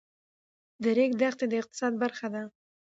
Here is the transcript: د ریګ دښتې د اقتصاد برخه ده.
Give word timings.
د 0.83 0.83
ریګ 0.97 1.11
دښتې 1.21 1.45
د 1.49 1.53
اقتصاد 1.61 1.93
برخه 2.03 2.27
ده. 2.33 2.41